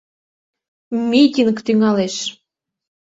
Митинг 1.09 1.57
тӱҥалеш. 1.65 2.15